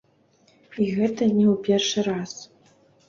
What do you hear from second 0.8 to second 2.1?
І гэта не ў першы